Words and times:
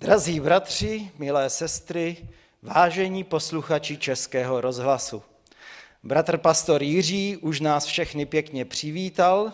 Drazí 0.00 0.40
bratři, 0.40 1.10
milé 1.18 1.50
sestry, 1.50 2.16
vážení 2.62 3.24
posluchači 3.24 3.96
Českého 3.96 4.60
rozhlasu. 4.60 5.22
Bratr 6.02 6.38
pastor 6.38 6.82
Jiří 6.82 7.36
už 7.36 7.60
nás 7.60 7.84
všechny 7.84 8.26
pěkně 8.26 8.64
přivítal, 8.64 9.52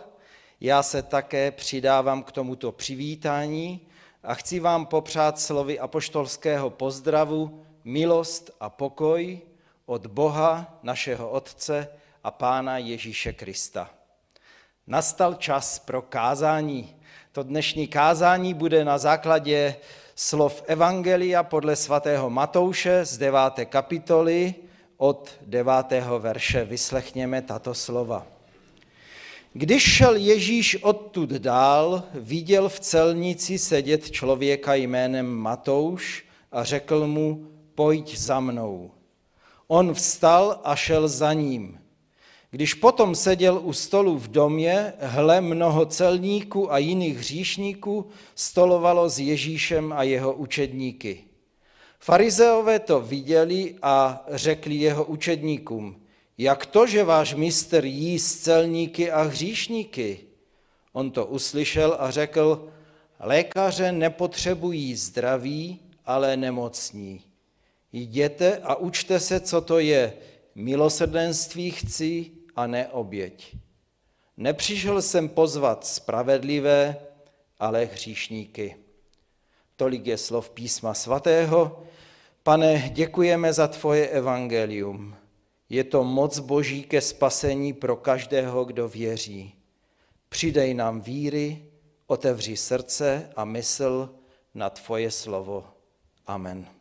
já 0.61 0.83
se 0.83 1.03
také 1.03 1.51
přidávám 1.51 2.23
k 2.23 2.33
tomuto 2.33 2.73
přivítání 2.73 3.81
a 4.23 4.35
chci 4.35 4.61
vám 4.61 4.87
popřát 4.87 5.41
slovy 5.41 5.79
apoštolského 5.79 6.71
pozdravu 6.71 7.65
milost 7.85 8.51
a 8.61 8.71
pokoj 8.71 9.41
od 9.87 10.07
Boha, 10.07 10.79
našeho 10.83 11.31
Otce 11.31 11.89
a 12.25 12.31
Pána 12.31 12.79
Ježíše 12.79 13.33
Krista. 13.33 13.91
Nastal 14.87 15.35
čas 15.35 15.79
pro 15.79 16.03
kázání. 16.03 16.97
To 17.33 17.43
dnešní 17.43 17.89
kázání 17.89 18.55
bude 18.55 18.85
na 18.85 18.99
základě 18.99 19.77
slov 20.17 20.65
Evangelia 20.67 21.43
podle 21.43 21.77
svatého 21.77 22.31
Matouše 22.31 23.05
z 23.05 23.19
9. 23.19 23.41
kapitoly 23.65 24.55
od 24.97 25.31
9. 25.47 25.73
verše. 26.19 26.65
Vyslechněme 26.65 27.43
tato 27.43 27.75
slova. 27.75 28.27
Když 29.53 29.83
šel 29.83 30.17
Ježíš 30.17 30.77
odtud 30.83 31.31
dál, 31.31 32.03
viděl 32.15 32.69
v 32.69 32.81
celnici 32.81 33.59
sedět 33.59 34.11
člověka 34.11 34.75
jménem 34.75 35.27
Matouš 35.27 36.25
a 36.53 36.65
řekl 36.65 37.07
mu, 37.07 37.47
pojď 37.75 38.19
za 38.19 38.41
mnou. 38.41 38.91
On 39.67 39.95
vstal 39.95 40.61
a 40.65 40.77
šel 40.77 41.09
za 41.09 41.33
ním. 41.33 41.81
Když 42.57 42.75
potom 42.75 43.15
seděl 43.15 43.61
u 43.65 43.73
stolu 43.73 44.19
v 44.19 44.29
domě, 44.29 44.93
hle 44.99 45.41
mnoho 45.41 45.87
celníků 45.87 46.73
a 46.73 46.79
jiných 46.79 47.19
hříšníků 47.19 48.07
stolovalo 48.35 49.09
s 49.09 49.19
Ježíšem 49.19 49.93
a 49.93 50.03
jeho 50.03 50.33
učedníky. 50.33 51.25
Farizeové 52.01 52.79
to 52.79 53.01
viděli 53.01 53.75
a 53.83 54.25
řekli 54.29 54.75
jeho 54.75 55.05
učedníkům, 55.05 56.01
jak 56.39 56.67
to, 56.67 56.87
že 56.87 57.05
váš 57.05 57.35
mistr 57.35 57.85
jí 57.85 58.19
s 58.19 58.37
celníky 58.37 59.11
a 59.11 59.23
hříšníky? 59.23 60.21
On 60.93 61.11
to 61.11 61.27
uslyšel 61.27 61.97
a 61.99 62.11
řekl, 62.11 62.69
lékaře 63.21 63.93
nepotřebují 63.93 64.95
zdraví, 64.95 65.81
ale 66.07 66.37
nemocní. 66.37 67.21
Jděte 67.93 68.59
a 68.59 68.75
učte 68.75 69.21
se, 69.21 69.41
co 69.41 69.61
to 69.61 69.79
je. 69.79 70.13
Milosrdenství 70.55 71.71
chci 71.71 72.31
a 72.57 72.67
ne 72.67 72.89
oběť. 72.89 73.57
Nepřišel 74.37 75.03
jsem 75.03 75.29
pozvat 75.29 75.87
spravedlivé, 75.87 76.97
ale 77.59 77.85
hříšníky. 77.85 78.77
Tolik 79.77 80.07
je 80.07 80.19
slov 80.19 80.51
písma 80.51 80.95
svatého. 80.95 81.83
Pane, 82.43 82.91
děkujeme 82.93 83.53
za 83.53 83.69
tvoje 83.69 84.09
evangelium. 84.09 85.17
Je 85.69 85.85
to 85.85 86.05
moc 86.05 86.39
boží 86.39 86.83
ke 86.83 87.01
spasení 87.01 87.73
pro 87.73 87.97
každého, 87.97 88.65
kdo 88.65 88.89
věří. 88.89 89.55
Přidej 90.29 90.75
nám 90.75 91.01
víry, 91.01 91.65
otevři 92.07 92.57
srdce 92.57 93.31
a 93.37 93.45
mysl 93.45 94.11
na 94.55 94.71
tvoje 94.71 95.11
slovo. 95.11 95.65
Amen. 96.27 96.76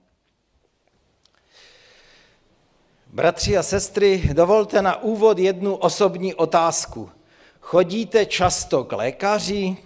Bratři 3.16 3.58
a 3.58 3.64
sestry, 3.64 4.30
dovolte 4.34 4.82
na 4.82 5.02
úvod 5.02 5.40
jednu 5.40 5.76
osobní 5.76 6.34
otázku. 6.34 7.10
Chodíte 7.62 8.26
často 8.26 8.84
k 8.84 8.92
lékaři? 8.92 9.78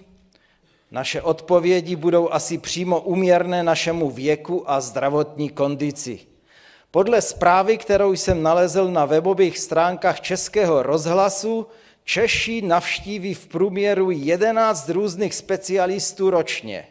Naše 0.91 1.21
odpovědi 1.21 1.95
budou 1.95 2.29
asi 2.31 2.57
přímo 2.57 3.01
uměrné 3.01 3.63
našemu 3.63 4.09
věku 4.09 4.71
a 4.71 4.81
zdravotní 4.81 5.49
kondici. 5.49 6.19
Podle 6.91 7.21
zprávy, 7.21 7.77
kterou 7.77 8.13
jsem 8.13 8.43
nalezl 8.43 8.91
na 8.91 9.05
webových 9.05 9.59
stránkách 9.59 10.21
Českého 10.21 10.83
rozhlasu, 10.83 11.67
Češi 12.03 12.61
navštíví 12.61 13.33
v 13.33 13.47
průměru 13.47 14.11
11 14.11 14.89
různých 14.89 15.33
specialistů 15.35 16.29
ročně. 16.29 16.87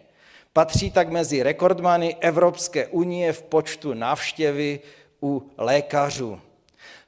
Patří 0.53 0.91
tak 0.91 1.09
mezi 1.09 1.43
rekordmany 1.43 2.17
Evropské 2.21 2.87
unie 2.87 3.33
v 3.33 3.43
počtu 3.43 3.95
návštěvy 3.95 4.81
u 5.23 5.51
lékařů. 5.59 6.41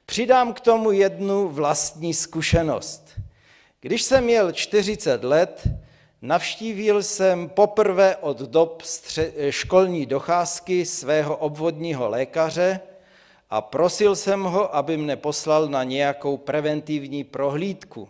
Přidám 0.05 0.53
k 0.53 0.59
tomu 0.59 0.91
jednu 0.91 1.47
vlastní 1.47 2.13
zkušenost. 2.13 3.19
Když 3.81 4.01
jsem 4.01 4.23
měl 4.23 4.51
40 4.51 5.23
let, 5.23 5.67
navštívil 6.21 7.03
jsem 7.03 7.49
poprvé 7.49 8.15
od 8.15 8.39
dob 8.39 8.83
školní 9.49 10.05
docházky 10.05 10.85
svého 10.85 11.37
obvodního 11.37 12.09
lékaře 12.09 12.79
a 13.49 13.61
prosil 13.61 14.15
jsem 14.15 14.43
ho, 14.43 14.75
aby 14.75 14.97
mne 14.97 15.15
poslal 15.15 15.67
na 15.67 15.83
nějakou 15.83 16.37
preventivní 16.37 17.23
prohlídku. 17.23 18.09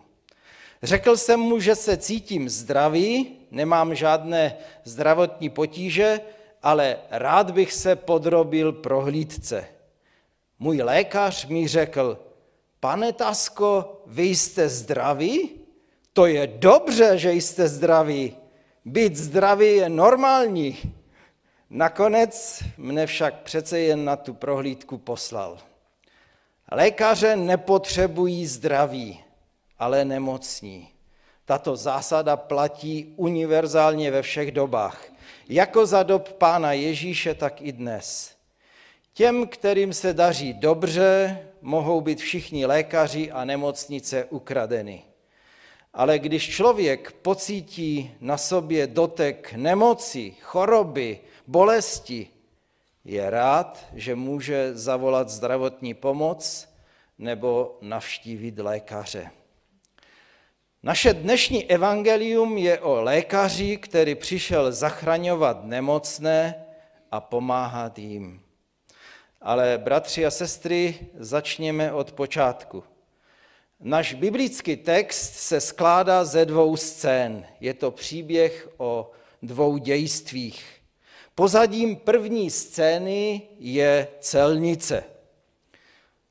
Řekl 0.82 1.16
jsem 1.16 1.40
mu, 1.40 1.60
že 1.60 1.74
se 1.74 1.96
cítím 1.96 2.48
zdravý, 2.48 3.32
nemám 3.50 3.94
žádné 3.94 4.56
zdravotní 4.84 5.50
potíže, 5.50 6.20
ale 6.62 6.96
rád 7.10 7.50
bych 7.50 7.72
se 7.72 7.96
podrobil 7.96 8.72
prohlídce. 8.72 9.64
Můj 10.62 10.82
lékař 10.82 11.46
mi 11.46 11.68
řekl, 11.68 12.18
pane 12.80 13.12
Tasko, 13.12 14.02
vy 14.06 14.22
jste 14.22 14.68
zdraví? 14.68 15.50
To 16.12 16.26
je 16.26 16.46
dobře, 16.46 17.18
že 17.18 17.32
jste 17.32 17.68
zdraví. 17.68 18.36
Být 18.84 19.16
zdravý 19.16 19.76
je 19.76 19.88
normální. 19.88 20.78
Nakonec 21.70 22.62
mne 22.76 23.06
však 23.06 23.42
přece 23.42 23.80
jen 23.80 24.04
na 24.04 24.16
tu 24.16 24.34
prohlídku 24.34 24.98
poslal. 24.98 25.58
Lékaře 26.72 27.36
nepotřebují 27.36 28.46
zdraví, 28.46 29.20
ale 29.78 30.04
nemocní. 30.04 30.88
Tato 31.44 31.76
zásada 31.76 32.36
platí 32.36 33.14
univerzálně 33.16 34.10
ve 34.10 34.22
všech 34.22 34.52
dobách, 34.52 35.04
jako 35.48 35.86
za 35.86 36.02
dob 36.02 36.32
Pána 36.32 36.72
Ježíše, 36.72 37.34
tak 37.34 37.62
i 37.62 37.72
dnes. 37.72 38.41
Těm, 39.14 39.46
kterým 39.46 39.92
se 39.92 40.14
daří 40.14 40.52
dobře, 40.52 41.38
mohou 41.60 42.00
být 42.00 42.20
všichni 42.20 42.66
lékaři 42.66 43.30
a 43.32 43.44
nemocnice 43.44 44.24
ukradeny. 44.24 45.02
Ale 45.94 46.18
když 46.18 46.50
člověk 46.50 47.12
pocítí 47.12 48.14
na 48.20 48.36
sobě 48.36 48.86
dotek 48.86 49.52
nemoci, 49.52 50.34
choroby, 50.40 51.20
bolesti, 51.46 52.28
je 53.04 53.30
rád, 53.30 53.86
že 53.94 54.14
může 54.14 54.76
zavolat 54.76 55.28
zdravotní 55.28 55.94
pomoc 55.94 56.68
nebo 57.18 57.78
navštívit 57.80 58.58
lékaře. 58.58 59.30
Naše 60.82 61.14
dnešní 61.14 61.70
evangelium 61.70 62.58
je 62.58 62.80
o 62.80 63.02
lékaři, 63.02 63.76
který 63.76 64.14
přišel 64.14 64.72
zachraňovat 64.72 65.64
nemocné 65.64 66.64
a 67.10 67.20
pomáhat 67.20 67.98
jim. 67.98 68.40
Ale 69.44 69.78
bratři 69.78 70.26
a 70.26 70.30
sestry, 70.30 70.98
začněme 71.18 71.92
od 71.92 72.12
počátku. 72.12 72.84
Náš 73.80 74.14
biblický 74.14 74.76
text 74.76 75.34
se 75.34 75.60
skládá 75.60 76.24
ze 76.24 76.44
dvou 76.44 76.76
scén. 76.76 77.46
Je 77.60 77.74
to 77.74 77.90
příběh 77.90 78.68
o 78.76 79.10
dvou 79.42 79.76
dějstvích. 79.76 80.64
Pozadím 81.34 81.96
první 81.96 82.50
scény 82.50 83.42
je 83.58 84.08
celnice. 84.20 85.04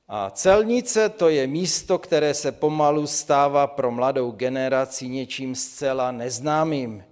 A 0.08 0.30
celnice 0.30 1.10
to 1.10 1.30
je 1.30 1.48
místo, 1.48 2.00
které 2.00 2.34
se 2.34 2.52
pomalu 2.52 3.08
stává 3.08 3.68
pro 3.68 3.92
mladou 3.92 4.32
generaci 4.32 5.08
něčím 5.08 5.56
zcela 5.56 6.12
neznámým. 6.12 7.04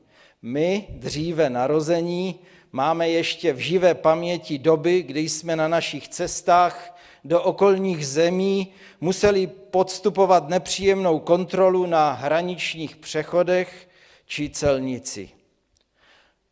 My, 0.42 0.88
dříve 0.90 1.50
narození, 1.50 2.40
máme 2.72 3.10
ještě 3.10 3.54
v 3.54 3.58
živé 3.58 3.94
paměti 3.96 4.58
doby, 4.58 5.02
kdy 5.02 5.30
jsme 5.30 5.56
na 5.56 5.68
našich 5.68 6.08
cestách 6.08 7.00
do 7.24 7.42
okolních 7.42 8.08
zemí 8.08 8.68
museli 9.02 9.48
podstupovat 9.48 10.50
nepříjemnou 10.50 11.20
kontrolu 11.20 11.86
na 11.86 12.12
hraničních 12.12 12.96
přechodech 12.96 13.90
či 14.26 14.50
celnici. 14.50 15.30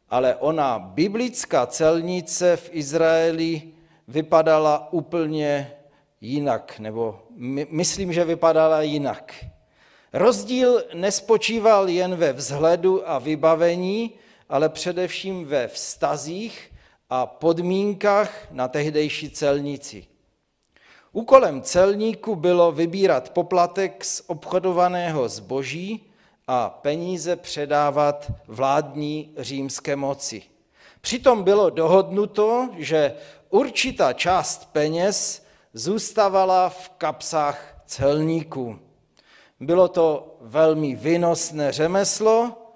Ale 0.10 0.36
ona 0.36 0.80
biblická 0.80 1.66
celnice 1.66 2.58
v 2.58 2.70
Izraeli 2.72 3.62
vypadala 4.08 4.94
úplně 4.94 5.72
jinak, 6.22 6.80
nebo 6.80 7.20
my, 7.36 7.68
myslím, 7.70 8.14
že 8.14 8.26
vypadala 8.26 8.82
jinak. 8.82 9.46
Rozdíl 10.14 10.84
nespočíval 10.94 11.90
jen 11.90 12.16
ve 12.16 12.34
vzhledu 12.34 13.10
a 13.10 13.20
vybavení, 13.20 14.12
ale 14.50 14.70
především 14.70 15.46
ve 15.46 15.68
vztazích 15.68 16.72
a 17.10 17.26
podmínkách 17.26 18.48
na 18.52 18.68
tehdejší 18.68 19.30
celnici. 19.30 20.06
Úkolem 21.12 21.62
celníku 21.62 22.36
bylo 22.36 22.72
vybírat 22.72 23.30
poplatek 23.30 24.06
z 24.06 24.24
obchodovaného 24.28 25.30
zboží 25.30 26.12
a 26.48 26.70
peníze 26.70 27.36
předávat 27.36 28.32
vládní 28.48 29.34
římské 29.38 29.96
moci. 29.96 30.44
Přitom 31.02 31.44
bylo 31.44 31.70
dohodnuto, 31.70 32.70
že 32.78 33.14
určitá 33.50 34.14
část 34.14 34.70
peněz 34.72 35.46
zůstávala 35.74 36.70
v 36.70 36.90
kapsách 36.90 37.82
celníků. 37.86 38.80
Bylo 39.60 39.88
to 39.88 40.38
velmi 40.42 40.96
vynosné 40.96 41.72
řemeslo, 41.72 42.67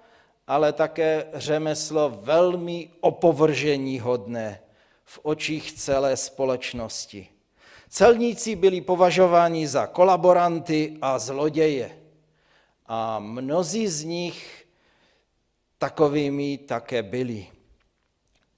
ale 0.52 0.72
také 0.72 1.26
řemeslo 1.34 2.10
velmi 2.10 2.90
opovržení 3.00 4.00
hodné 4.00 4.60
v 5.04 5.20
očích 5.22 5.72
celé 5.72 6.16
společnosti. 6.16 7.28
Celníci 7.88 8.56
byli 8.56 8.80
považováni 8.80 9.66
za 9.66 9.86
kolaboranty 9.86 10.98
a 11.02 11.18
zloděje. 11.18 11.98
A 12.86 13.18
mnozí 13.18 13.88
z 13.88 14.04
nich 14.04 14.66
takovými 15.78 16.58
také 16.58 17.02
byli. 17.02 17.46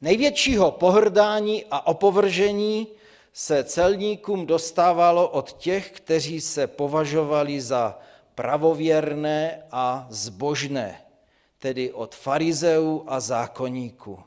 Největšího 0.01 0.71
pohrdání 0.71 1.65
a 1.71 1.87
opovržení 1.87 2.87
se 3.33 3.65
celníkům 3.65 4.47
dostávalo 4.47 5.29
od 5.29 5.53
těch, 5.53 5.91
kteří 5.91 6.41
se 6.41 6.67
považovali 6.67 7.61
za 7.61 7.99
pravověrné 8.35 9.63
a 9.71 10.07
zbožné, 10.11 11.04
tedy 11.65 11.93
od 11.93 12.15
farizeů 12.15 13.05
a 13.07 13.21
zákonníků. 13.21 14.21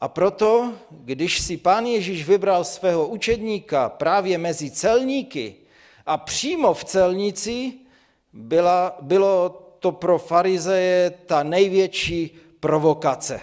A 0.00 0.08
proto, 0.08 0.72
když 0.90 1.40
si 1.40 1.56
pán 1.56 1.86
Ježíš 1.86 2.28
vybral 2.28 2.64
svého 2.64 3.06
učedníka 3.06 3.88
právě 3.88 4.38
mezi 4.38 4.70
celníky 4.70 5.56
a 6.06 6.16
přímo 6.16 6.74
v 6.74 6.84
celnici, 6.84 7.72
byla, 8.32 8.96
bylo 9.00 9.48
to 9.78 9.92
pro 9.92 10.18
farizeje 10.18 11.10
ta 11.10 11.42
největší 11.42 12.38
provokace. 12.60 13.40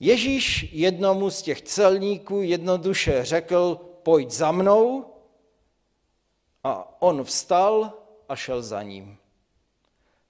Ježíš 0.00 0.68
jednomu 0.72 1.30
z 1.30 1.42
těch 1.42 1.62
celníků 1.62 2.42
jednoduše 2.42 3.24
řekl, 3.24 3.80
pojď 4.02 4.30
za 4.30 4.52
mnou 4.52 5.04
a 6.64 7.02
on 7.02 7.24
vstal 7.24 7.92
a 8.28 8.36
šel 8.36 8.62
za 8.62 8.82
ním. 8.82 9.18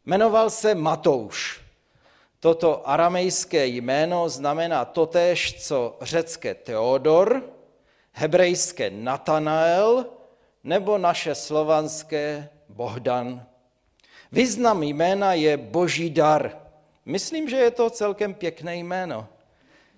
Jmenoval 0.07 0.51
se 0.51 0.75
Matouš. 0.75 1.61
Toto 2.41 2.89
aramejské 2.89 3.67
jméno 3.67 4.29
znamená 4.29 4.85
totéž, 4.85 5.67
co 5.67 5.97
řecké 6.01 6.55
Teodor, 6.55 7.43
hebrejské 8.13 8.91
Natanael 8.91 10.07
nebo 10.65 10.99
naše 10.99 11.35
slovanské 11.35 12.49
Bohdan. 12.69 13.47
Význam 14.33 14.83
jména 14.83 15.33
je 15.33 15.57
boží 15.57 16.11
dar. 16.11 16.59
Myslím, 17.05 17.49
že 17.49 17.57
je 17.57 17.71
to 17.71 17.91
celkem 17.91 18.35
pěkné 18.35 18.77
jméno. 18.77 19.29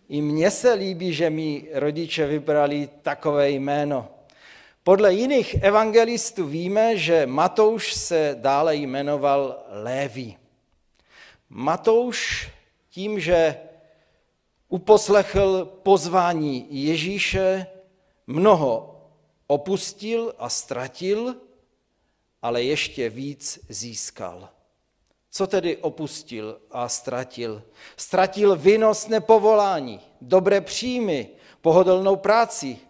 I 0.08 0.22
mně 0.22 0.50
se 0.50 0.72
líbí, 0.72 1.12
že 1.12 1.30
mi 1.30 1.68
rodiče 1.72 2.26
vybrali 2.26 2.88
takové 3.02 3.50
jméno. 3.50 4.08
Podle 4.88 5.14
jiných 5.14 5.54
evangelistů 5.54 6.46
víme, 6.46 6.96
že 6.96 7.26
Matouš 7.26 7.94
se 7.94 8.36
dále 8.40 8.76
jmenoval 8.76 9.64
Lévi. 9.68 10.36
Matouš 11.48 12.48
tím, 12.90 13.20
že 13.20 13.56
uposlechl 14.68 15.64
pozvání 15.82 16.66
Ježíše, 16.70 17.66
mnoho 18.26 19.00
opustil 19.46 20.34
a 20.38 20.48
ztratil, 20.48 21.36
ale 22.42 22.62
ještě 22.62 23.10
víc 23.10 23.58
získal. 23.68 24.48
Co 25.30 25.46
tedy 25.46 25.76
opustil 25.76 26.60
a 26.70 26.88
ztratil? 26.88 27.62
Ztratil 27.96 28.56
výnosné 28.56 29.20
povolání, 29.20 30.00
dobré 30.20 30.60
příjmy, 30.60 31.28
pohodlnou 31.60 32.16
práci. 32.16 32.87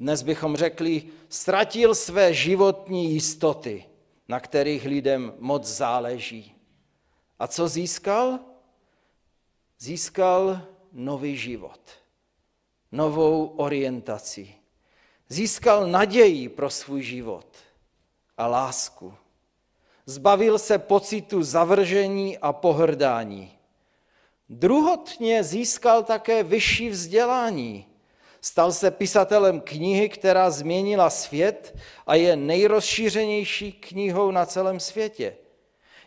Dnes 0.00 0.22
bychom 0.22 0.56
řekli, 0.56 1.02
ztratil 1.28 1.94
své 1.94 2.34
životní 2.34 3.12
jistoty, 3.12 3.84
na 4.28 4.40
kterých 4.40 4.84
lidem 4.84 5.34
moc 5.38 5.66
záleží. 5.66 6.54
A 7.38 7.46
co 7.46 7.68
získal? 7.68 8.38
Získal 9.78 10.62
nový 10.92 11.36
život, 11.36 11.80
novou 12.92 13.46
orientaci. 13.46 14.54
Získal 15.28 15.86
naději 15.86 16.48
pro 16.48 16.70
svůj 16.70 17.02
život 17.02 17.56
a 18.38 18.46
lásku. 18.46 19.14
Zbavil 20.06 20.58
se 20.58 20.78
pocitu 20.78 21.42
zavržení 21.42 22.38
a 22.38 22.52
pohrdání. 22.52 23.58
Druhotně 24.48 25.44
získal 25.44 26.02
také 26.02 26.42
vyšší 26.42 26.88
vzdělání. 26.88 27.89
Stal 28.40 28.72
se 28.72 28.90
pisatelem 28.90 29.60
knihy, 29.60 30.08
která 30.08 30.50
změnila 30.50 31.10
svět 31.10 31.76
a 32.06 32.14
je 32.14 32.36
nejrozšířenější 32.36 33.72
knihou 33.72 34.30
na 34.30 34.46
celém 34.46 34.80
světě. 34.80 35.36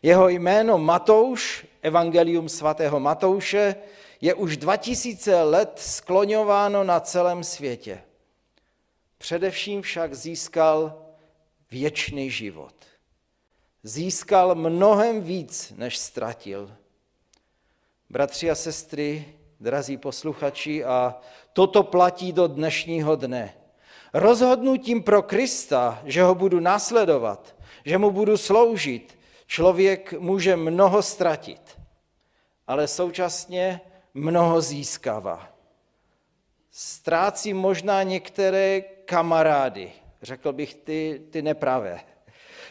Jeho 0.02 0.30
jméno 0.30 0.78
Matouš, 0.78 1.68
Evangelium 1.82 2.50
svatého 2.50 3.00
Matouše, 3.00 3.76
je 4.22 4.34
už 4.34 4.58
2000 4.58 5.44
let 5.44 5.72
skloňováno 5.76 6.84
na 6.84 7.00
celém 7.00 7.44
světě. 7.44 8.02
Především 9.18 9.82
však 9.82 10.14
získal 10.14 11.06
věčný 11.72 12.32
život. 12.32 12.76
Získal 13.84 14.56
mnohem 14.56 15.22
víc, 15.22 15.74
než 15.78 15.98
ztratil. 15.98 16.76
Bratři 18.10 18.52
a 18.52 18.56
sestry, 18.56 19.36
drazí 19.64 19.98
posluchači, 19.98 20.84
a 20.84 21.16
toto 21.54 21.84
platí 21.84 22.32
do 22.32 22.48
dnešního 22.48 23.16
dne. 23.16 23.54
Rozhodnutím 24.14 25.04
pro 25.04 25.22
Krista, 25.24 26.02
že 26.06 26.24
ho 26.24 26.36
budu 26.36 26.60
následovat, 26.60 27.56
že 27.86 27.98
mu 27.98 28.12
budu 28.12 28.38
sloužit, 28.38 29.20
člověk 29.48 30.14
může 30.20 30.56
mnoho 30.56 31.02
ztratit, 31.02 31.80
ale 32.68 32.88
současně 32.88 33.82
mnoho 34.14 34.62
získává. 34.62 35.50
Ztrácí 36.72 37.54
možná 37.54 38.04
některé 38.04 38.82
kamarády, 38.82 39.92
řekl 40.22 40.54
bych 40.54 40.76
ty, 40.76 41.22
ty 41.30 41.42
nepravé. 41.42 42.00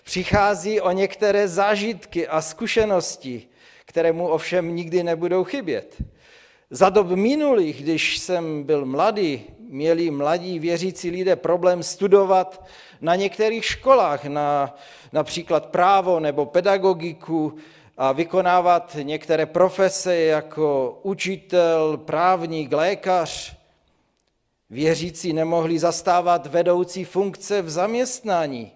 Přichází 0.05 0.81
o 0.81 0.91
některé 0.91 1.49
zážitky 1.49 2.29
a 2.29 2.41
zkušenosti, 2.43 3.49
které 3.85 4.13
mu 4.13 4.29
ovšem 4.29 4.75
nikdy 4.75 5.03
nebudou 5.03 5.45
chybět. 5.45 6.03
Za 6.75 6.89
dob 6.89 7.07
minulých, 7.09 7.83
když 7.83 8.19
jsem 8.19 8.63
byl 8.63 8.85
mladý, 8.85 9.43
měli 9.59 10.11
mladí 10.11 10.59
věřící 10.59 11.11
lidé 11.11 11.37
problém 11.37 11.83
studovat 11.83 12.65
na 13.01 13.15
některých 13.15 13.65
školách, 13.65 14.25
na 14.25 14.77
například 15.13 15.67
právo 15.67 16.21
nebo 16.21 16.47
pedagogiku 16.47 17.55
a 17.97 18.13
vykonávat 18.13 18.97
některé 19.03 19.47
profese 19.47 20.17
jako 20.17 20.99
učitel, 21.03 21.97
právník, 21.97 22.73
lékař. 22.73 23.57
Věřící 24.71 25.33
nemohli 25.33 25.79
zastávat 25.79 26.47
vedoucí 26.47 27.05
funkce 27.05 27.63
v 27.63 27.71
zaměstnání. 27.71 28.73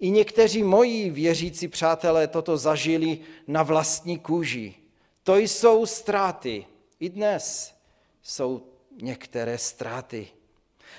I 0.00 0.10
někteří 0.10 0.62
moji 0.62 1.10
věřící 1.10 1.68
přátelé 1.68 2.26
toto 2.26 2.56
zažili 2.56 3.18
na 3.46 3.62
vlastní 3.62 4.18
kůži. 4.18 4.74
To 5.22 5.36
jsou 5.36 5.86
ztráty. 5.86 6.66
I 7.04 7.08
dnes 7.08 7.74
jsou 8.22 8.62
některé 9.02 9.58
ztráty. 9.58 10.28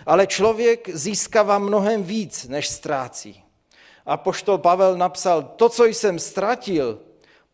Ale 0.06 0.28
člověk 0.28 0.90
získává 0.90 1.60
mnohem 1.60 2.04
víc, 2.04 2.46
než 2.46 2.70
ztrácí. 2.70 3.44
A 4.06 4.18
poštol 4.18 4.58
Pavel 4.58 4.98
napsal, 4.98 5.44
to, 5.44 5.70
co 5.70 5.86
jsem 5.86 6.20
ztratil, 6.20 7.02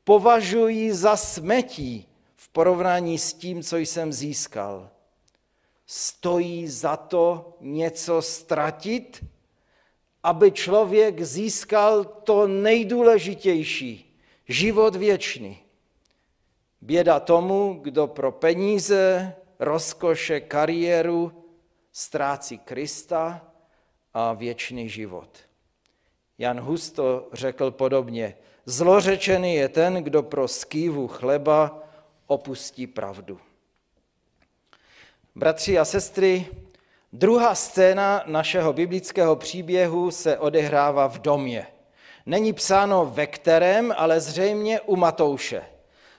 považuji 0.04 0.94
za 0.94 1.18
smetí 1.18 2.08
v 2.36 2.50
porovnání 2.50 3.18
s 3.18 3.34
tím, 3.34 3.64
co 3.64 3.78
jsem 3.78 4.14
získal. 4.14 4.90
Stojí 5.86 6.68
za 6.68 6.98
to 6.98 7.58
něco 7.60 8.22
ztratit, 8.22 9.26
aby 10.24 10.52
člověk 10.52 11.22
získal 11.22 12.04
to 12.04 12.48
nejdůležitější, 12.48 14.20
život 14.48 14.96
věčný. 14.96 15.71
Běda 16.82 17.20
tomu, 17.20 17.80
kdo 17.82 18.08
pro 18.08 18.32
peníze, 18.32 19.34
rozkoše, 19.60 20.40
kariéru 20.40 21.44
ztrácí 21.92 22.58
Krista 22.58 23.42
a 24.14 24.34
věčný 24.34 24.90
život. 24.90 25.40
Jan 26.38 26.60
Hus 26.60 26.92
to 26.92 27.30
řekl 27.34 27.72
podobně. 27.72 28.38
Zlořečený 28.66 29.56
je 29.56 29.70
ten, 29.70 29.94
kdo 29.94 30.24
pro 30.24 30.48
skývu 30.48 31.08
chleba 31.08 31.84
opustí 32.28 32.88
pravdu. 32.88 33.40
Bratři 35.36 35.80
a 35.80 35.86
sestry, 35.86 36.48
druhá 37.14 37.56
scéna 37.56 38.24
našeho 38.26 38.74
biblického 38.74 39.36
příběhu 39.36 40.12
se 40.12 40.38
odehrává 40.38 41.08
v 41.08 41.20
domě. 41.20 41.68
Není 42.26 42.54
psáno 42.54 43.06
ve 43.06 43.28
kterém, 43.28 43.94
ale 43.98 44.20
zřejmě 44.20 44.82
u 44.82 44.96
Matouše. 44.96 45.71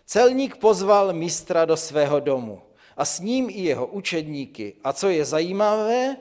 Celník 0.06 0.56
pozval 0.56 1.12
mistra 1.12 1.64
do 1.64 1.76
svého 1.76 2.20
domu 2.20 2.62
a 2.96 3.04
s 3.04 3.20
ním 3.20 3.50
i 3.50 3.60
jeho 3.60 3.86
učedníky. 3.86 4.74
A 4.84 4.92
co 4.92 5.08
je 5.08 5.24
zajímavé, 5.24 6.16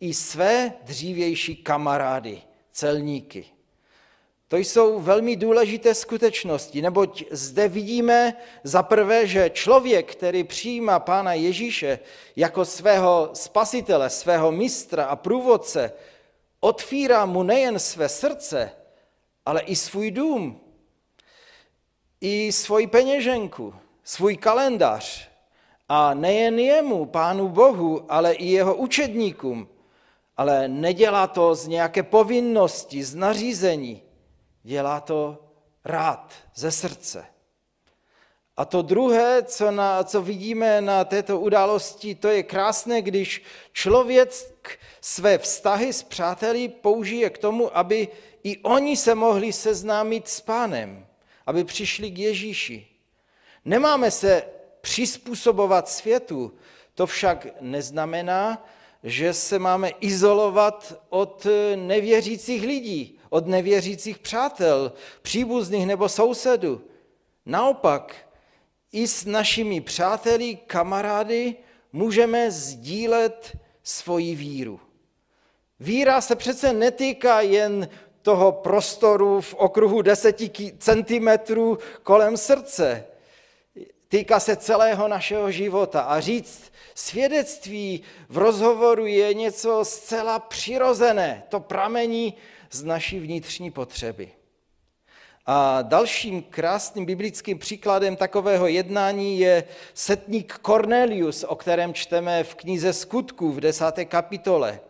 i 0.00 0.14
své 0.14 0.72
dřívější 0.82 1.56
kamarády, 1.56 2.42
celníky. 2.72 3.44
To 4.48 4.56
jsou 4.56 5.00
velmi 5.00 5.36
důležité 5.36 5.94
skutečnosti, 5.94 6.82
neboť 6.82 7.24
zde 7.30 7.68
vidíme 7.68 8.34
za 8.64 8.82
prvé, 8.82 9.26
že 9.26 9.50
člověk, 9.50 10.12
který 10.12 10.44
přijímá 10.44 11.00
Pána 11.00 11.32
Ježíše 11.34 11.98
jako 12.36 12.64
svého 12.64 13.30
spasitele, 13.32 14.10
svého 14.10 14.52
mistra 14.52 15.04
a 15.04 15.16
průvodce, 15.16 15.92
otvírá 16.60 17.26
mu 17.26 17.42
nejen 17.42 17.78
své 17.78 18.08
srdce, 18.08 18.70
ale 19.46 19.60
i 19.60 19.76
svůj 19.76 20.10
dům, 20.10 20.60
i 22.20 22.52
svoji 22.52 22.86
peněženku, 22.86 23.74
svůj 24.04 24.36
kalendář. 24.36 25.28
A 25.88 26.14
nejen 26.14 26.58
jemu, 26.58 27.06
Pánu 27.06 27.48
Bohu, 27.48 28.04
ale 28.08 28.32
i 28.32 28.46
jeho 28.46 28.74
učedníkům. 28.74 29.68
Ale 30.36 30.68
nedělá 30.68 31.26
to 31.26 31.54
z 31.54 31.66
nějaké 31.66 32.02
povinnosti, 32.02 33.04
z 33.04 33.14
nařízení, 33.14 34.02
dělá 34.62 35.00
to 35.00 35.38
rád, 35.84 36.32
ze 36.54 36.70
srdce. 36.70 37.26
A 38.56 38.64
to 38.64 38.82
druhé, 38.82 39.42
co, 39.42 39.70
na, 39.70 40.04
co 40.04 40.22
vidíme 40.22 40.80
na 40.80 41.04
této 41.04 41.40
události, 41.40 42.14
to 42.14 42.28
je 42.28 42.42
krásné, 42.42 43.02
když 43.02 43.42
člověk 43.72 44.30
své 45.00 45.38
vztahy 45.38 45.92
s 45.92 46.02
přáteli 46.02 46.68
použije 46.68 47.30
k 47.30 47.38
tomu, 47.38 47.76
aby 47.76 48.08
i 48.44 48.58
oni 48.58 48.96
se 48.96 49.14
mohli 49.14 49.52
seznámit 49.52 50.28
s 50.28 50.40
pánem, 50.40 51.06
aby 51.50 51.64
přišli 51.64 52.10
k 52.10 52.18
Ježíši. 52.18 52.86
Nemáme 53.64 54.10
se 54.10 54.42
přizpůsobovat 54.80 55.88
světu, 55.88 56.54
to 56.94 57.06
však 57.06 57.46
neznamená, 57.60 58.66
že 59.02 59.34
se 59.34 59.58
máme 59.58 59.90
izolovat 60.00 61.02
od 61.08 61.46
nevěřících 61.76 62.62
lidí, 62.62 63.18
od 63.30 63.46
nevěřících 63.46 64.18
přátel, 64.18 64.92
příbuzných 65.22 65.86
nebo 65.86 66.08
sousedů. 66.08 66.84
Naopak, 67.46 68.14
i 68.92 69.06
s 69.06 69.24
našimi 69.24 69.80
přáteli, 69.80 70.58
kamarády 70.66 71.56
můžeme 71.92 72.50
sdílet 72.50 73.58
svoji 73.82 74.34
víru. 74.34 74.80
Víra 75.80 76.20
se 76.20 76.36
přece 76.36 76.72
netýká 76.72 77.40
jen 77.40 77.88
toho 78.22 78.52
prostoru 78.52 79.40
v 79.40 79.54
okruhu 79.54 80.02
deseti 80.02 80.72
centimetrů 80.78 81.78
kolem 82.02 82.36
srdce. 82.36 83.04
Týká 84.08 84.40
se 84.40 84.56
celého 84.56 85.08
našeho 85.08 85.50
života. 85.50 86.00
A 86.00 86.20
říct 86.20 86.72
svědectví 86.94 88.02
v 88.28 88.38
rozhovoru 88.38 89.06
je 89.06 89.34
něco 89.34 89.84
zcela 89.84 90.38
přirozené. 90.38 91.42
To 91.48 91.60
pramení 91.60 92.34
z 92.70 92.84
naší 92.84 93.18
vnitřní 93.18 93.70
potřeby. 93.70 94.28
A 95.46 95.82
dalším 95.82 96.42
krásným 96.42 97.04
biblickým 97.04 97.58
příkladem 97.58 98.16
takového 98.16 98.66
jednání 98.66 99.38
je 99.38 99.64
setník 99.94 100.58
Cornelius, 100.66 101.44
o 101.44 101.56
kterém 101.56 101.94
čteme 101.94 102.44
v 102.44 102.54
knize 102.54 102.92
Skutků 102.92 103.52
v 103.52 103.60
desáté 103.60 104.04
kapitole. 104.04 104.80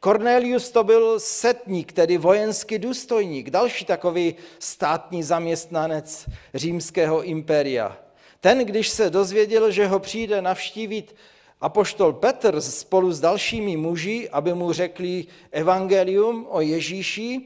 Cornelius 0.00 0.70
to 0.70 0.84
byl 0.84 1.20
setník, 1.20 1.92
tedy 1.92 2.18
vojenský 2.18 2.78
důstojník, 2.78 3.50
další 3.50 3.84
takový 3.84 4.34
státní 4.58 5.22
zaměstnanec 5.22 6.28
římského 6.54 7.22
impéria. 7.22 7.96
Ten, 8.40 8.58
když 8.58 8.88
se 8.88 9.10
dozvěděl, 9.10 9.70
že 9.70 9.86
ho 9.86 9.98
přijde 9.98 10.42
navštívit 10.42 11.16
apoštol 11.60 12.12
Petr 12.12 12.60
spolu 12.60 13.12
s 13.12 13.20
dalšími 13.20 13.76
muži, 13.76 14.28
aby 14.30 14.54
mu 14.54 14.72
řekli 14.72 15.26
evangelium 15.50 16.46
o 16.50 16.60
Ježíši, 16.60 17.40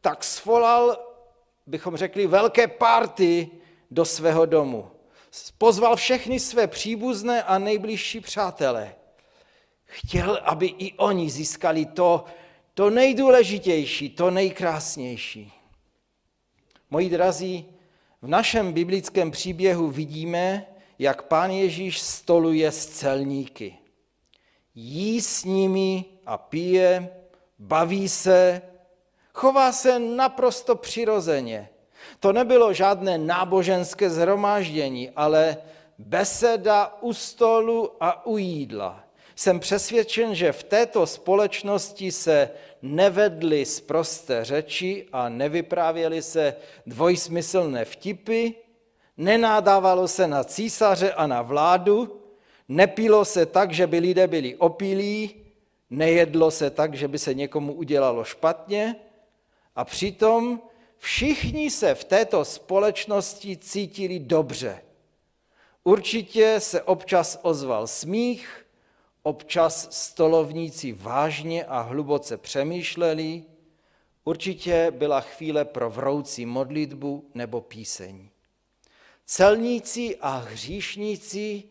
tak 0.00 0.24
svolal, 0.24 0.98
bychom 1.66 1.96
řekli, 1.96 2.26
velké 2.26 2.68
party 2.68 3.50
do 3.90 4.04
svého 4.04 4.46
domu. 4.46 4.90
Pozval 5.58 5.96
všechny 5.96 6.40
své 6.40 6.66
příbuzné 6.66 7.42
a 7.42 7.58
nejbližší 7.58 8.20
přátelé. 8.20 8.94
Chtěl, 9.90 10.40
aby 10.44 10.66
i 10.66 10.92
oni 10.92 11.30
získali 11.30 11.86
to, 11.86 12.24
to 12.74 12.90
nejdůležitější, 12.90 14.10
to 14.10 14.30
nejkrásnější. 14.30 15.52
Moji 16.90 17.10
drazí, 17.10 17.66
v 18.22 18.28
našem 18.28 18.72
biblickém 18.72 19.30
příběhu 19.30 19.90
vidíme, 19.90 20.66
jak 20.98 21.22
pán 21.22 21.50
Ježíš 21.50 22.00
stoluje 22.00 22.72
s 22.72 22.86
celníky. 22.86 23.76
Jí 24.74 25.20
s 25.20 25.44
nimi 25.44 26.04
a 26.26 26.38
pije, 26.38 27.08
baví 27.58 28.08
se, 28.08 28.62
chová 29.34 29.72
se 29.72 29.98
naprosto 29.98 30.76
přirozeně. 30.76 31.68
To 32.20 32.32
nebylo 32.32 32.72
žádné 32.72 33.18
náboženské 33.18 34.10
zhromáždění, 34.10 35.10
ale 35.10 35.56
beseda 35.98 36.98
u 37.00 37.12
stolu 37.12 37.92
a 38.00 38.26
u 38.26 38.38
jídla. 38.38 39.09
Jsem 39.40 39.60
přesvědčen, 39.60 40.34
že 40.34 40.52
v 40.52 40.62
této 40.62 41.06
společnosti 41.06 42.12
se 42.12 42.50
nevedly 42.82 43.64
prosté 43.86 44.44
řeči 44.44 45.06
a 45.12 45.28
nevyprávěly 45.28 46.22
se 46.22 46.56
dvojsmyslné 46.86 47.84
vtipy, 47.84 48.50
nenádávalo 49.16 50.08
se 50.08 50.26
na 50.26 50.44
císaře 50.44 51.12
a 51.12 51.26
na 51.26 51.42
vládu, 51.42 52.20
nepilo 52.68 53.24
se 53.24 53.46
tak, 53.46 53.72
že 53.72 53.86
by 53.86 53.98
lidé 53.98 54.26
byli 54.26 54.56
opilí, 54.56 55.34
nejedlo 55.90 56.50
se 56.50 56.70
tak, 56.70 56.94
že 56.94 57.08
by 57.08 57.18
se 57.18 57.34
někomu 57.34 57.72
udělalo 57.72 58.24
špatně 58.24 58.96
a 59.76 59.84
přitom 59.84 60.60
všichni 60.96 61.70
se 61.70 61.94
v 61.94 62.04
této 62.04 62.44
společnosti 62.44 63.56
cítili 63.56 64.18
dobře. 64.18 64.82
Určitě 65.84 66.56
se 66.58 66.82
občas 66.82 67.38
ozval 67.42 67.86
smích, 67.86 68.59
občas 69.22 69.88
stolovníci 69.90 70.92
vážně 70.92 71.64
a 71.64 71.80
hluboce 71.80 72.36
přemýšleli, 72.36 73.44
určitě 74.24 74.90
byla 74.90 75.20
chvíle 75.20 75.64
pro 75.64 75.90
vroucí 75.90 76.46
modlitbu 76.46 77.30
nebo 77.34 77.60
píseň. 77.60 78.28
Celníci 79.26 80.16
a 80.16 80.36
hříšníci 80.36 81.62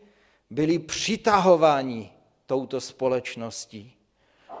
byli 0.50 0.78
přitahováni 0.78 2.10
touto 2.46 2.80
společností. 2.80 3.92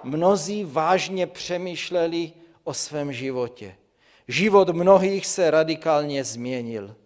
Mnozí 0.04 0.64
vážně 0.64 1.26
přemýšleli 1.26 2.32
o 2.64 2.74
svém 2.74 3.12
životě. 3.12 3.76
Život 4.28 4.68
mnohých 4.68 5.26
se 5.26 5.50
radikálně 5.50 6.24
změnil. 6.24 6.96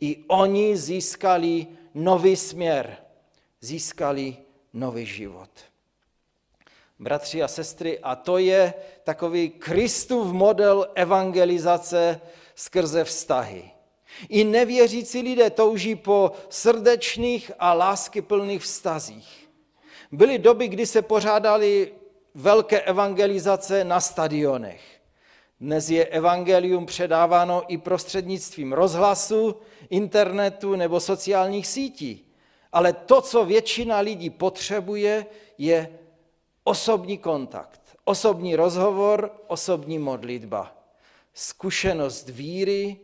I 0.00 0.24
oni 0.26 0.76
získali 0.76 1.66
nový 1.94 2.36
směr, 2.36 2.96
získali 3.60 4.36
nový 4.78 5.06
život. 5.06 5.50
Bratři 6.98 7.42
a 7.42 7.48
sestry, 7.48 7.98
a 7.98 8.16
to 8.16 8.38
je 8.38 8.74
takový 9.04 9.50
Kristův 9.50 10.32
model 10.32 10.86
evangelizace 10.94 12.20
skrze 12.54 13.04
vztahy. 13.04 13.70
I 14.28 14.44
nevěřící 14.44 15.22
lidé 15.22 15.50
touží 15.50 15.94
po 15.94 16.32
srdečných 16.48 17.52
a 17.58 17.72
láskyplných 17.72 18.62
vztazích. 18.62 19.48
Byly 20.12 20.38
doby, 20.38 20.68
kdy 20.68 20.86
se 20.86 21.02
pořádali 21.02 21.92
velké 22.34 22.80
evangelizace 22.80 23.84
na 23.84 24.00
stadionech. 24.00 24.80
Dnes 25.60 25.90
je 25.90 26.06
evangelium 26.06 26.86
předáváno 26.86 27.62
i 27.68 27.78
prostřednictvím 27.78 28.72
rozhlasu, 28.72 29.56
internetu 29.90 30.76
nebo 30.76 31.00
sociálních 31.00 31.66
sítí. 31.66 32.27
Ale 32.72 32.92
to, 32.92 33.20
co 33.20 33.44
většina 33.44 33.98
lidí 33.98 34.30
potřebuje, 34.30 35.26
je 35.58 35.98
osobní 36.64 37.18
kontakt, 37.18 37.96
osobní 38.04 38.56
rozhovor, 38.56 39.42
osobní 39.46 39.98
modlitba, 39.98 40.76
zkušenost 41.34 42.28
víry, 42.28 42.96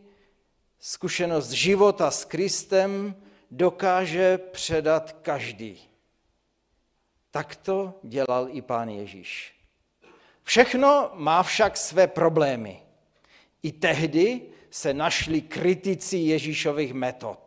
zkušenost 0.79 1.49
života 1.49 2.11
s 2.11 2.25
Kristem 2.25 3.15
dokáže 3.51 4.37
předat 4.37 5.11
každý. 5.11 5.79
Tak 7.31 7.55
to 7.55 7.93
dělal 8.03 8.47
i 8.51 8.61
pán 8.61 8.89
Ježíš. 8.89 9.55
Všechno 10.43 11.11
má 11.13 11.43
však 11.43 11.77
své 11.77 12.07
problémy. 12.07 12.81
I 13.63 13.71
tehdy 13.71 14.41
se 14.69 14.93
našli 14.93 15.41
kritici 15.41 16.17
Ježíšových 16.17 16.93
metod. 16.93 17.44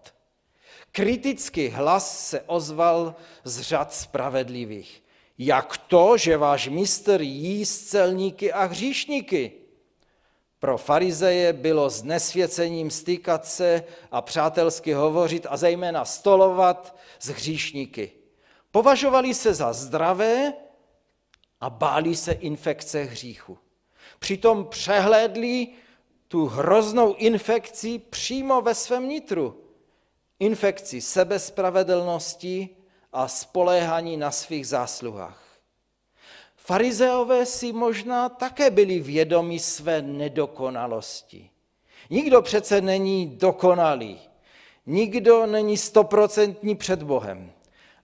Kritický 0.93 1.69
hlas 1.69 2.29
se 2.29 2.41
ozval 2.41 3.15
z 3.45 3.61
řad 3.61 3.95
spravedlivých. 3.95 5.03
Jak 5.39 5.77
to, 5.77 6.17
že 6.17 6.37
váš 6.37 6.69
mistr 6.69 7.21
jí 7.21 7.67
s 7.67 7.85
celníky 7.85 8.53
a 8.53 8.65
hříšníky? 8.65 9.53
Pro 10.59 10.79
farizeje 10.79 11.53
bylo 11.53 11.91
s 11.91 12.03
nesvěcením 12.03 12.91
stýkat 12.91 13.47
se 13.47 13.85
a 14.11 14.23
přátelsky 14.23 14.93
hovořit 14.93 15.47
a 15.51 15.57
zejména 15.57 16.05
stolovat 16.05 16.97
s 17.19 17.29
hříšníky. 17.29 18.13
Považovali 18.71 19.35
se 19.35 19.55
za 19.55 19.73
zdravé 19.73 20.53
a 21.61 21.71
báli 21.71 22.17
se 22.17 22.33
infekce 22.33 23.03
hříchu. 23.03 23.59
Přitom 24.19 24.65
přehlédli 24.65 25.69
tu 26.29 26.47
hroznou 26.47 27.15
infekci 27.15 27.99
přímo 27.99 28.63
ve 28.63 28.75
svém 28.75 29.09
nitru. 29.09 29.65
Infekci 30.41 31.01
sebespravedlnosti 31.01 32.69
a 33.13 33.29
spoléhání 33.29 34.17
na 34.17 34.31
svých 34.31 34.67
zásluhách. 34.67 35.43
Farizeové 36.57 37.47
si 37.47 37.73
možná 37.73 38.29
také 38.29 38.71
byli 38.71 39.01
vědomi 39.01 39.59
své 39.59 40.03
nedokonalosti. 40.03 41.51
Nikdo 42.11 42.43
přece 42.43 42.81
není 42.81 43.27
dokonalý. 43.27 44.19
Nikdo 44.87 45.47
není 45.47 45.77
stoprocentní 45.77 46.75
před 46.75 47.03
Bohem. 47.03 47.53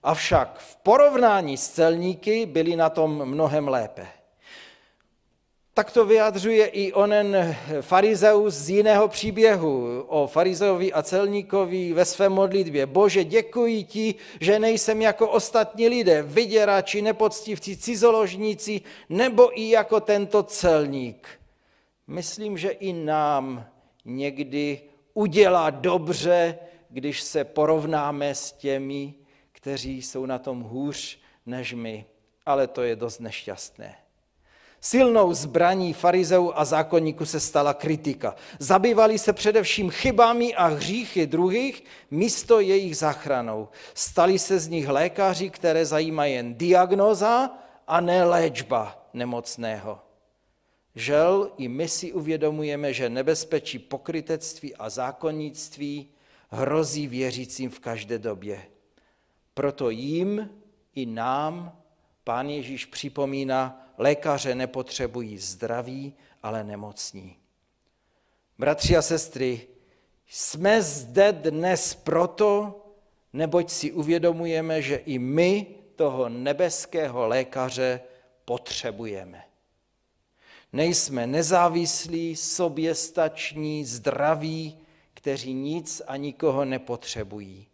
Avšak 0.03 0.59
v 0.59 0.75
porovnání 0.75 1.57
s 1.57 1.69
celníky 1.69 2.45
byli 2.45 2.75
na 2.75 2.89
tom 2.89 3.25
mnohem 3.25 3.67
lépe. 3.67 4.07
Tak 5.77 5.91
to 5.91 6.05
vyjadřuje 6.05 6.65
i 6.65 6.93
onen 6.93 7.55
farizeus 7.81 8.53
z 8.53 8.69
jiného 8.69 9.07
příběhu 9.07 10.03
o 10.07 10.27
farizeovi 10.27 10.93
a 10.93 11.03
celníkovi 11.03 11.93
ve 11.93 12.05
své 12.05 12.29
modlitbě. 12.29 12.85
Bože, 12.85 13.23
děkuji 13.23 13.83
ti, 13.83 14.15
že 14.39 14.59
nejsem 14.59 15.01
jako 15.01 15.29
ostatní 15.29 15.87
lidé, 15.87 16.21
vyděrači, 16.21 17.01
nepoctivci, 17.01 17.77
cizoložníci, 17.77 18.81
nebo 19.09 19.59
i 19.59 19.69
jako 19.69 19.99
tento 19.99 20.43
celník. 20.43 21.27
Myslím, 22.07 22.57
že 22.57 22.69
i 22.69 22.93
nám 22.93 23.65
někdy 24.05 24.81
udělá 25.13 25.69
dobře, 25.69 26.59
když 26.89 27.21
se 27.21 27.43
porovnáme 27.43 28.35
s 28.35 28.51
těmi, 28.51 29.13
kteří 29.51 30.01
jsou 30.01 30.25
na 30.25 30.39
tom 30.39 30.61
hůř 30.61 31.19
než 31.45 31.73
my. 31.73 32.05
Ale 32.45 32.67
to 32.67 32.83
je 32.83 32.95
dost 32.95 33.19
nešťastné. 33.19 34.04
Silnou 34.81 35.33
zbraní 35.33 35.93
farizeů 35.93 36.51
a 36.55 36.65
zákonníků 36.65 37.25
se 37.25 37.39
stala 37.39 37.73
kritika. 37.73 38.35
Zabývali 38.59 39.19
se 39.19 39.33
především 39.33 39.89
chybami 39.89 40.55
a 40.55 40.67
hříchy 40.67 41.27
druhých 41.27 41.83
místo 42.11 42.59
jejich 42.59 42.97
záchranou. 42.97 43.67
Stali 43.93 44.39
se 44.39 44.59
z 44.59 44.67
nich 44.67 44.87
lékaři, 44.87 45.49
které 45.49 45.85
zajímají 45.85 46.33
jen 46.33 46.55
diagnoza 46.55 47.49
a 47.87 48.01
ne 48.01 48.23
léčba 48.23 49.07
nemocného. 49.13 49.99
Žel, 50.95 51.51
i 51.57 51.67
my 51.67 51.87
si 51.87 52.13
uvědomujeme, 52.13 52.93
že 52.93 53.09
nebezpečí 53.09 53.79
pokrytectví 53.79 54.75
a 54.75 54.89
zákonnictví 54.89 56.09
hrozí 56.49 57.07
věřícím 57.07 57.69
v 57.69 57.79
každé 57.79 58.19
době. 58.19 58.65
Proto 59.53 59.89
jim 59.89 60.49
i 60.95 61.05
nám 61.05 61.77
pán 62.25 62.49
Ježíš 62.49 62.85
připomíná, 62.85 63.91
lékaře 63.97 64.55
nepotřebují 64.55 65.37
zdraví, 65.37 66.13
ale 66.43 66.63
nemocní. 66.63 67.37
Bratři 68.57 68.97
a 68.97 69.01
sestry, 69.01 69.67
jsme 70.27 70.81
zde 70.81 71.31
dnes 71.31 71.93
proto, 71.93 72.81
neboť 73.33 73.69
si 73.69 73.91
uvědomujeme, 73.91 74.81
že 74.81 74.95
i 74.95 75.19
my 75.19 75.67
toho 75.95 76.29
nebeského 76.29 77.27
lékaře 77.27 78.01
potřebujeme. 78.45 79.43
Nejsme 80.73 81.27
nezávislí, 81.27 82.35
soběstační, 82.35 83.85
zdraví, 83.85 84.77
kteří 85.13 85.53
nic 85.53 86.01
a 86.07 86.17
nikoho 86.17 86.65
nepotřebují. 86.65 87.67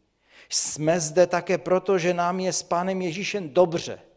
Jsme 0.50 1.00
zde 1.00 1.28
také 1.28 1.58
proto, 1.58 1.98
že 1.98 2.14
nám 2.14 2.40
je 2.40 2.54
s 2.54 2.64
Pánem 2.64 3.02
Ježíšem 3.02 3.50
dobře– 3.50 4.00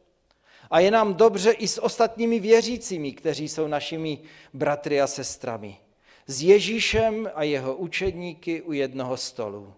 a 0.71 0.80
je 0.80 0.90
nám 0.90 1.14
dobře 1.14 1.50
i 1.50 1.68
s 1.68 1.83
ostatními 1.83 2.40
věřícími, 2.40 3.12
kteří 3.12 3.48
jsou 3.48 3.66
našimi 3.66 4.18
bratry 4.53 5.00
a 5.00 5.07
sestrami. 5.07 5.79
S 6.27 6.42
Ježíšem 6.42 7.31
a 7.35 7.42
jeho 7.42 7.77
učedníky 7.77 8.62
u 8.62 8.72
jednoho 8.72 9.16
stolu. 9.16 9.74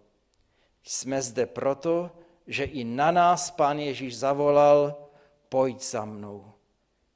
Jsme 0.82 1.22
zde 1.22 1.46
proto, 1.46 2.10
že 2.46 2.64
i 2.64 2.84
na 2.84 3.10
nás 3.10 3.50
pán 3.50 3.78
Ježíš 3.78 4.18
zavolal, 4.18 5.08
pojď 5.48 5.82
za 5.82 6.04
mnou. 6.04 6.52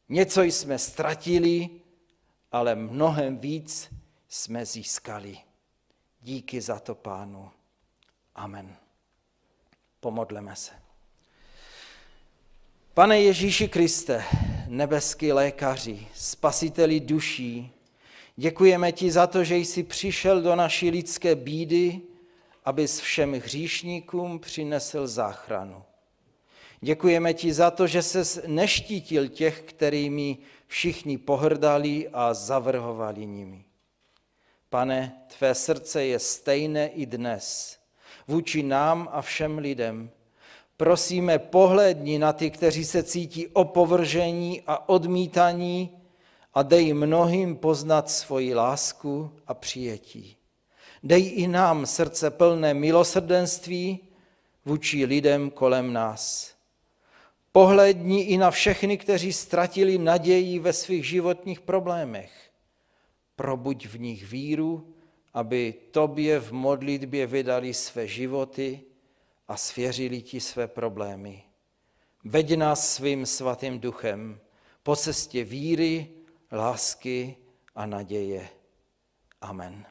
Něco 0.09 0.43
jsme 0.43 0.79
ztratili, 0.79 1.71
ale 2.53 2.75
mnohem 2.75 3.39
víc 3.39 3.95
jsme 4.29 4.67
získali. 4.67 5.39
Díky 6.23 6.61
za 6.61 6.79
to, 6.79 6.95
pánu. 6.95 7.51
Amen. 8.35 8.77
Pomodleme 10.01 10.57
se. 10.57 10.80
Pane 13.01 13.21
Ježíši 13.21 13.69
Kriste, 13.69 14.25
nebeský 14.67 15.33
lékaři, 15.33 16.07
spasiteli 16.15 17.01
duší, 17.01 17.73
děkujeme 18.37 18.93
ti 18.93 19.11
za 19.11 19.27
to, 19.27 19.45
že 19.45 19.57
jsi 19.57 19.83
přišel 19.83 20.43
do 20.43 20.57
naší 20.57 20.91
lidské 20.91 21.35
bídy, 21.35 22.01
aby 22.65 22.89
s 22.89 23.01
všem 23.01 23.33
hříšníkům 23.33 24.39
přinesl 24.39 25.07
záchranu. 25.07 25.83
Děkujeme 26.81 27.35
ti 27.35 27.53
za 27.53 27.71
to, 27.71 27.87
že 27.87 28.03
se 28.03 28.43
neštítil 28.47 29.29
těch, 29.29 29.61
kterými 29.61 30.39
všichni 30.67 31.19
pohrdali 31.19 32.09
a 32.13 32.35
zavrhovali 32.35 33.27
nimi. 33.27 33.65
Pane, 34.69 35.23
tvé 35.39 35.55
srdce 35.55 36.05
je 36.05 36.19
stejné 36.19 36.89
i 36.89 37.07
dnes 37.07 37.79
vůči 38.29 38.63
nám 38.63 39.09
a 39.13 39.23
všem 39.23 39.59
lidem, 39.59 40.11
Prosíme, 40.81 41.39
pohledni 41.39 42.19
na 42.19 42.33
ty, 42.33 42.51
kteří 42.51 42.85
se 42.85 43.03
cítí 43.03 43.47
opovržení 43.47 44.63
a 44.67 44.89
odmítaní 44.89 45.91
a 46.55 46.63
dej 46.63 46.93
mnohým 46.93 47.57
poznat 47.57 48.11
svoji 48.11 48.55
lásku 48.55 49.31
a 49.47 49.55
přijetí. 49.55 50.37
Dej 51.03 51.33
i 51.35 51.49
nám 51.49 51.87
srdce 51.87 52.31
plné 52.31 52.75
milosrdenství 52.75 53.99
vůči 54.65 55.05
lidem 55.05 55.51
kolem 55.51 55.93
nás. 55.93 56.55
Pohledni 57.53 58.23
i 58.23 58.39
na 58.39 58.51
všechny, 58.51 58.99
kteří 58.99 59.33
ztratili 59.33 59.99
naději 59.99 60.59
ve 60.59 60.73
svých 60.73 61.05
životních 61.05 61.61
problémech. 61.61 62.33
Probuď 63.37 63.87
v 63.87 64.01
nich 64.01 64.31
víru, 64.31 64.95
aby 65.35 65.75
tobě 65.91 66.41
v 66.41 66.53
modlitbě 66.53 67.27
vydali 67.27 67.75
své 67.75 68.07
životy 68.07 68.81
a 69.51 69.57
svěřili 69.57 70.23
ti 70.23 70.41
své 70.41 70.69
problémy. 70.69 71.45
Veď 72.25 72.57
nás 72.57 72.95
svým 72.95 73.27
svatým 73.27 73.81
duchem 73.81 74.41
po 74.83 74.97
cestě 74.97 75.45
víry, 75.45 76.09
lásky 76.53 77.37
a 77.75 77.87
naděje. 77.87 78.49
Amen. 79.41 79.87